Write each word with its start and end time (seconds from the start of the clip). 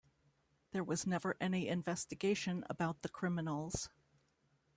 There 0.71 0.83
was 0.83 1.05
never 1.05 1.37
any 1.39 1.67
investigation 1.67 2.65
about 2.67 3.03
the 3.03 3.07
criminals. 3.09 3.89